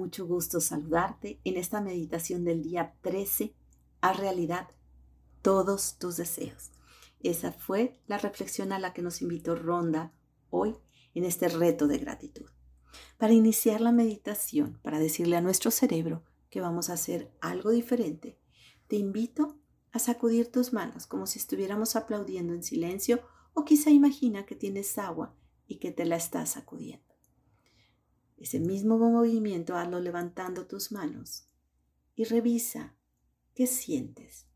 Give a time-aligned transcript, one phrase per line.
[0.00, 3.54] mucho gusto saludarte en esta meditación del día 13
[4.00, 4.68] a realidad
[5.42, 6.70] todos tus deseos.
[7.22, 10.14] Esa fue la reflexión a la que nos invitó Ronda
[10.48, 10.74] hoy
[11.14, 12.46] en este reto de gratitud.
[13.18, 18.38] Para iniciar la meditación, para decirle a nuestro cerebro que vamos a hacer algo diferente,
[18.88, 19.58] te invito
[19.92, 23.20] a sacudir tus manos como si estuviéramos aplaudiendo en silencio
[23.52, 25.36] o quizá imagina que tienes agua
[25.66, 27.09] y que te la estás sacudiendo.
[28.40, 31.46] Ese mismo movimiento hazlo levantando tus manos
[32.16, 32.96] y revisa
[33.54, 34.46] qué sientes.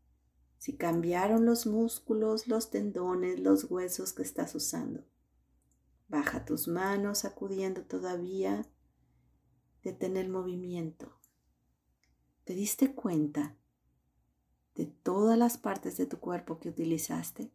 [0.57, 5.05] Si cambiaron los músculos, los tendones, los huesos que estás usando.
[6.07, 8.67] Baja tus manos sacudiendo todavía.
[9.83, 11.19] Detén el movimiento.
[12.43, 13.55] ¿Te diste cuenta
[14.73, 17.51] de todas las partes de tu cuerpo que utilizaste?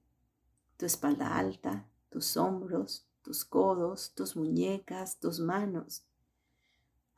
[0.77, 6.07] Tu espalda alta, tus hombros, tus codos, tus muñecas, tus manos.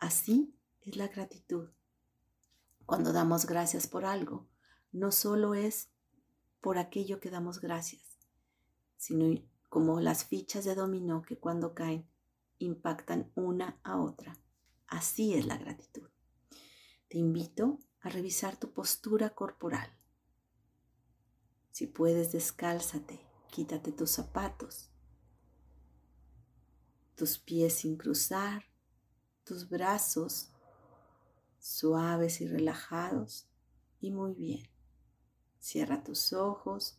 [0.02, 1.68] Así es la gratitud.
[2.86, 4.48] Cuando damos gracias por algo,
[4.90, 5.90] no solo es
[6.60, 8.02] por aquello que damos gracias,
[8.96, 12.10] sino como las fichas de dominó que cuando caen
[12.58, 14.36] impactan una a otra.
[14.88, 16.10] Así es la gratitud.
[17.06, 19.88] Te invito a revisar tu postura corporal.
[21.70, 23.20] Si puedes, descálzate,
[23.52, 24.90] quítate tus zapatos,
[27.14, 28.71] tus pies sin cruzar,
[29.44, 30.50] tus brazos
[31.58, 33.46] suaves y relajados
[34.00, 34.66] y muy bien.
[35.60, 36.98] Cierra tus ojos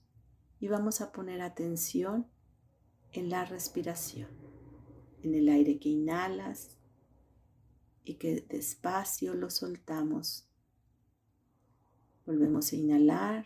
[0.60, 2.28] y vamos a poner atención
[3.12, 4.30] en la respiración,
[5.22, 6.78] en el aire que inhalas
[8.06, 10.48] y que despacio lo soltamos.
[12.26, 13.46] Volvemos a inhalar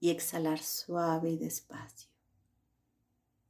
[0.00, 2.10] y exhalar suave y despacio.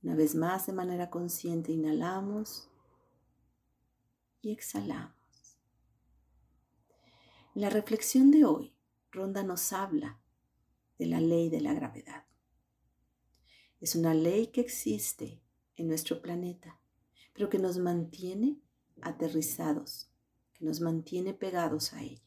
[0.02, 2.68] Una vez más, de manera consciente, inhalamos
[4.42, 5.56] y exhalamos.
[7.54, 8.74] La reflexión de hoy,
[9.10, 10.20] Ronda nos habla
[10.98, 12.25] de la ley de la gravedad.
[13.81, 15.41] Es una ley que existe
[15.76, 16.81] en nuestro planeta,
[17.32, 18.60] pero que nos mantiene
[19.00, 20.10] aterrizados,
[20.54, 22.22] que nos mantiene pegados a ella.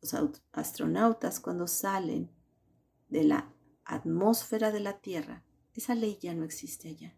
[0.00, 0.14] Los
[0.52, 2.30] astronautas cuando salen
[3.08, 3.52] de la
[3.84, 7.16] atmósfera de la Tierra, esa ley ya no existe allá.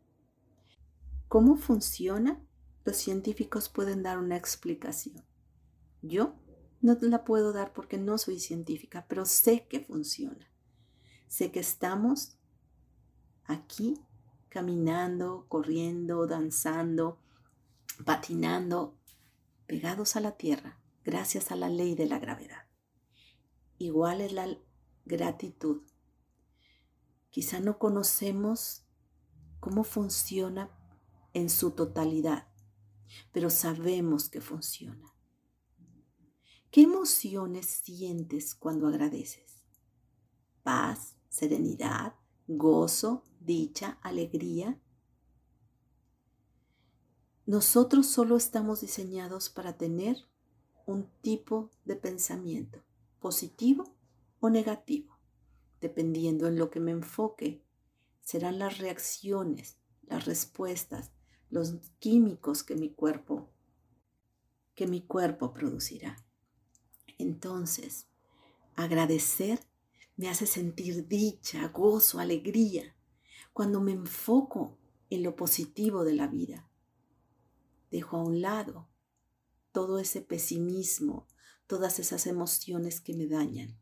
[1.28, 2.40] ¿Cómo funciona?
[2.84, 5.24] Los científicos pueden dar una explicación.
[6.02, 6.34] Yo
[6.80, 10.50] no la puedo dar porque no soy científica, pero sé que funciona.
[11.28, 12.36] Sé que estamos
[13.44, 13.98] aquí
[14.48, 17.18] caminando, corriendo, danzando,
[18.04, 18.98] patinando,
[19.66, 22.66] pegados a la tierra, gracias a la ley de la gravedad.
[23.78, 24.46] Igual es la
[25.04, 25.82] gratitud.
[27.30, 28.84] Quizá no conocemos
[29.58, 30.70] cómo funciona
[31.32, 32.46] en su totalidad,
[33.32, 35.14] pero sabemos que funciona.
[36.70, 39.62] ¿Qué emociones sientes cuando agradeces?
[40.62, 42.14] Paz, serenidad,
[42.48, 44.80] gozo, dicha, alegría.
[47.46, 50.16] Nosotros solo estamos diseñados para tener
[50.86, 52.82] un tipo de pensamiento,
[53.20, 53.94] positivo
[54.40, 55.18] o negativo.
[55.80, 57.62] Dependiendo en lo que me enfoque,
[58.20, 61.12] serán las reacciones, las respuestas,
[61.54, 63.48] los químicos que mi cuerpo
[64.74, 66.16] que mi cuerpo producirá.
[67.16, 68.06] Entonces,
[68.74, 69.60] agradecer
[70.16, 72.96] me hace sentir dicha, gozo, alegría,
[73.52, 74.76] cuando me enfoco
[75.10, 76.68] en lo positivo de la vida.
[77.92, 78.88] Dejo a un lado
[79.70, 81.28] todo ese pesimismo,
[81.68, 83.78] todas esas emociones que me dañan.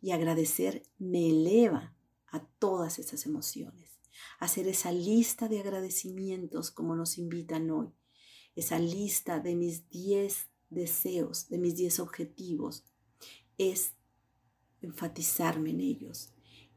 [0.00, 1.94] Y agradecer me eleva
[2.28, 3.89] a todas esas emociones
[4.38, 7.88] hacer esa lista de agradecimientos como nos invitan hoy,
[8.56, 12.84] esa lista de mis 10 deseos, de mis 10 objetivos,
[13.58, 13.92] es
[14.82, 16.32] enfatizarme en ellos,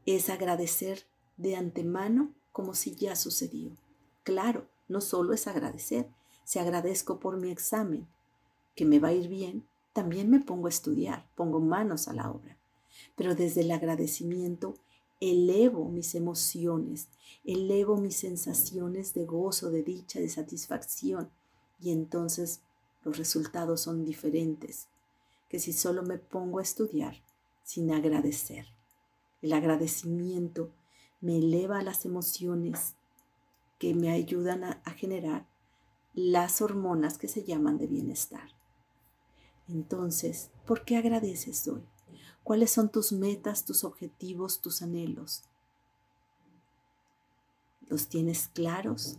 [0.06, 1.06] es agradecer
[1.38, 3.75] de antemano como si ya sucedió.
[4.24, 6.07] Claro, no solo es agradecer,
[6.44, 8.07] si agradezco por mi examen,
[8.75, 12.30] que me va a ir bien, también me pongo a estudiar, pongo manos a la
[12.30, 12.57] obra.
[13.16, 14.75] Pero desde el agradecimiento
[15.31, 17.08] elevo mis emociones,
[17.46, 21.30] elevo mis sensaciones de gozo, de dicha, de satisfacción
[21.80, 22.62] y entonces
[23.06, 24.88] los resultados son diferentes
[25.48, 27.24] que si solo me pongo a estudiar
[27.64, 28.66] sin agradecer.
[29.42, 30.72] El agradecimiento
[31.22, 32.96] me eleva las emociones
[33.80, 35.48] que me ayudan a, a generar
[36.14, 38.50] las hormonas que se llaman de bienestar.
[39.70, 41.84] Entonces, ¿por qué agradeces hoy?
[42.44, 45.44] ¿Cuáles son tus metas, tus objetivos, tus anhelos?
[47.88, 49.18] ¿Los tienes claros?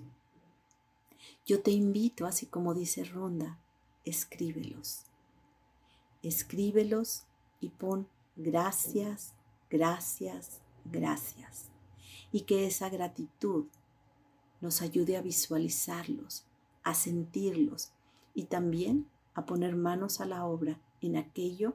[1.47, 3.59] Yo te invito, así como dice Ronda,
[4.05, 5.05] escríbelos.
[6.23, 7.25] Escríbelos
[7.61, 9.33] y pon gracias,
[9.71, 11.71] gracias, gracias.
[12.31, 13.67] Y que esa gratitud
[14.61, 16.45] nos ayude a visualizarlos,
[16.83, 17.93] a sentirlos
[18.35, 21.75] y también a poner manos a la obra en aquello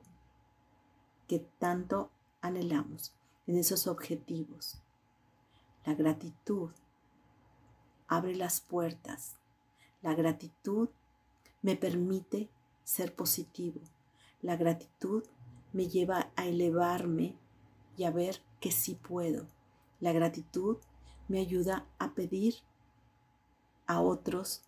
[1.30, 2.10] que tanto
[2.42, 3.14] anhelamos,
[3.46, 4.82] en esos objetivos.
[5.86, 6.72] La gratitud
[8.08, 9.36] abre las puertas.
[10.02, 10.90] La gratitud
[11.62, 12.50] me permite
[12.84, 13.80] ser positivo.
[14.42, 15.24] La gratitud
[15.72, 17.38] me lleva a elevarme
[17.96, 19.46] y a ver que sí puedo.
[20.00, 20.78] La gratitud
[21.28, 22.56] me ayuda a pedir
[23.86, 24.64] a otros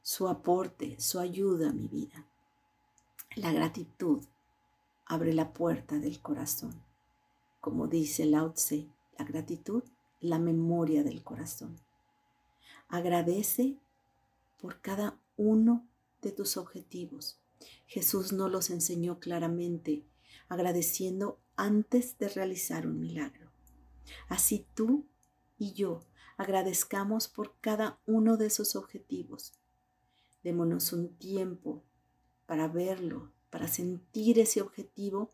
[0.00, 2.24] su aporte, su ayuda a mi vida.
[3.34, 4.22] La gratitud
[5.06, 6.74] abre la puerta del corazón.
[7.60, 8.88] Como dice Lao Tse,
[9.18, 9.82] la gratitud,
[10.20, 11.78] la memoria del corazón.
[12.88, 13.76] Agradece
[14.60, 15.86] por cada uno
[16.22, 17.38] de tus objetivos.
[17.86, 20.04] Jesús nos los enseñó claramente,
[20.48, 23.50] agradeciendo antes de realizar un milagro.
[24.28, 25.06] Así tú
[25.58, 26.00] y yo
[26.36, 29.52] agradezcamos por cada uno de esos objetivos.
[30.42, 31.82] Démonos un tiempo
[32.46, 35.30] para verlo, para sentir ese objetivo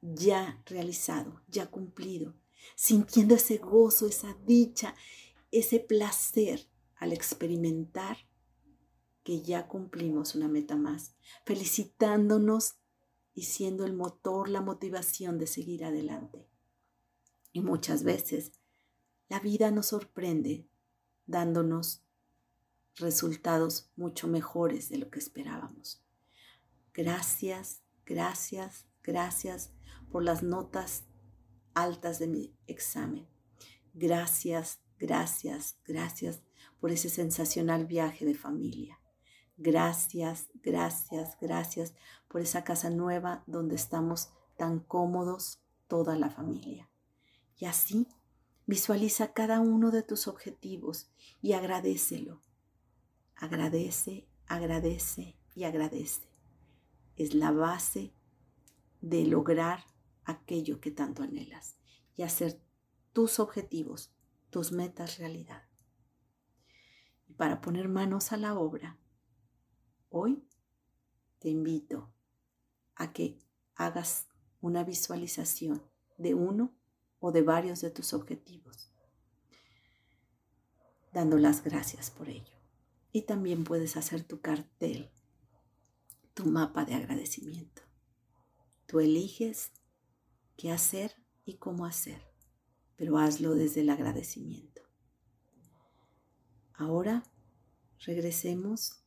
[0.00, 2.34] ya realizado, ya cumplido,
[2.74, 4.94] sintiendo ese gozo, esa dicha,
[5.50, 8.18] ese placer al experimentar
[9.22, 11.14] que ya cumplimos una meta más,
[11.44, 12.76] felicitándonos
[13.34, 16.46] y siendo el motor, la motivación de seguir adelante.
[17.52, 18.52] Y muchas veces
[19.28, 20.66] la vida nos sorprende
[21.26, 22.02] dándonos
[22.96, 26.02] resultados mucho mejores de lo que esperábamos.
[26.92, 29.72] Gracias, gracias, gracias
[30.10, 31.04] por las notas
[31.72, 33.28] altas de mi examen.
[33.94, 36.42] Gracias, gracias, gracias
[36.80, 39.00] por ese sensacional viaje de familia.
[39.56, 41.94] Gracias, gracias, gracias
[42.28, 46.90] por esa casa nueva donde estamos tan cómodos toda la familia.
[47.56, 48.08] Y así
[48.66, 51.10] visualiza cada uno de tus objetivos
[51.40, 52.42] y agradecelo.
[53.36, 56.29] Agradece, agradece y agradece
[57.20, 58.14] es la base
[59.02, 59.84] de lograr
[60.24, 61.76] aquello que tanto anhelas
[62.16, 62.58] y hacer
[63.12, 64.10] tus objetivos,
[64.48, 65.64] tus metas realidad.
[67.28, 68.98] Y para poner manos a la obra,
[70.08, 70.48] hoy
[71.40, 72.10] te invito
[72.94, 73.38] a que
[73.74, 74.26] hagas
[74.62, 75.82] una visualización
[76.16, 76.74] de uno
[77.18, 78.90] o de varios de tus objetivos,
[81.12, 82.56] dando las gracias por ello.
[83.12, 85.10] Y también puedes hacer tu cartel
[86.40, 87.82] tu mapa de agradecimiento.
[88.86, 89.72] Tú eliges
[90.56, 91.12] qué hacer
[91.44, 92.22] y cómo hacer,
[92.96, 94.80] pero hazlo desde el agradecimiento.
[96.72, 97.24] Ahora
[98.06, 99.04] regresemos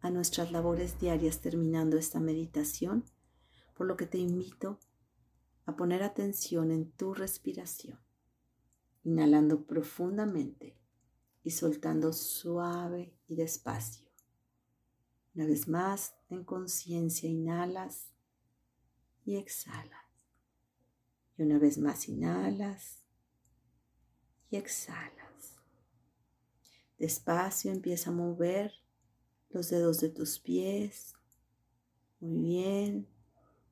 [0.00, 3.04] a nuestras labores diarias terminando esta meditación,
[3.74, 4.78] por lo que te invito
[5.64, 7.98] a poner atención en tu respiración,
[9.02, 10.78] inhalando profundamente
[11.42, 14.05] y soltando suave y despacio.
[15.36, 18.06] Una vez más, en conciencia, inhalas
[19.26, 20.06] y exhalas.
[21.36, 23.04] Y una vez más, inhalas
[24.48, 25.58] y exhalas.
[26.98, 28.72] Despacio empieza a mover
[29.50, 31.12] los dedos de tus pies.
[32.18, 33.06] Muy bien.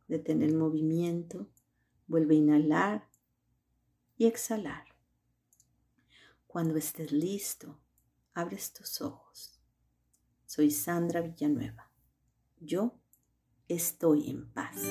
[0.06, 1.48] Detén el movimiento.
[2.06, 3.08] Vuelve a inhalar
[4.18, 4.84] y exhalar.
[6.46, 7.80] Cuando estés listo,
[8.34, 9.53] abres tus ojos.
[10.54, 11.90] Soy Sandra Villanueva.
[12.60, 12.94] Yo
[13.66, 14.84] estoy en paz.